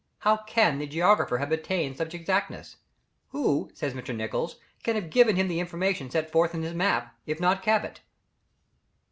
[0.21, 2.77] How can the geographer have attained to such exactness?
[3.27, 4.15] "Who," says Mr.
[4.15, 7.99] Nicholls, "can have given him the information set forth in his map, if not Cabot?"